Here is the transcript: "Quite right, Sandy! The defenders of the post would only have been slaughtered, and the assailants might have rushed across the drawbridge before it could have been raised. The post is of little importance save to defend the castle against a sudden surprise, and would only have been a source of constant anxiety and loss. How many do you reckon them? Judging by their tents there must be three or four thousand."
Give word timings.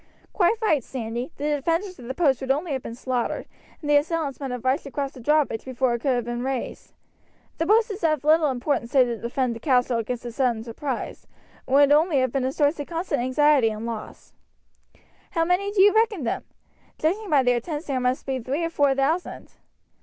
"Quite 0.33 0.57
right, 0.63 0.83
Sandy! 0.83 1.31
The 1.37 1.57
defenders 1.57 1.99
of 1.99 2.07
the 2.07 2.15
post 2.15 2.41
would 2.41 2.49
only 2.49 2.71
have 2.71 2.81
been 2.81 2.95
slaughtered, 2.95 3.45
and 3.81 3.87
the 3.87 3.97
assailants 3.97 4.39
might 4.39 4.49
have 4.49 4.65
rushed 4.65 4.87
across 4.87 5.11
the 5.11 5.19
drawbridge 5.19 5.63
before 5.63 5.93
it 5.93 5.99
could 6.01 6.15
have 6.15 6.25
been 6.25 6.41
raised. 6.43 6.93
The 7.59 7.67
post 7.67 7.91
is 7.91 8.03
of 8.03 8.23
little 8.23 8.49
importance 8.49 8.89
save 8.91 9.05
to 9.05 9.17
defend 9.17 9.53
the 9.55 9.59
castle 9.59 9.99
against 9.99 10.25
a 10.25 10.31
sudden 10.31 10.63
surprise, 10.63 11.27
and 11.67 11.75
would 11.75 11.91
only 11.91 12.17
have 12.17 12.31
been 12.31 12.45
a 12.45 12.51
source 12.51 12.79
of 12.79 12.87
constant 12.87 13.21
anxiety 13.21 13.69
and 13.69 13.85
loss. 13.85 14.33
How 15.33 15.45
many 15.45 15.71
do 15.71 15.83
you 15.83 15.93
reckon 15.93 16.23
them? 16.23 16.45
Judging 16.97 17.29
by 17.29 17.43
their 17.43 17.61
tents 17.61 17.85
there 17.85 17.99
must 17.99 18.25
be 18.25 18.39
three 18.39 18.63
or 18.63 18.71
four 18.71 18.95
thousand." 18.95 19.51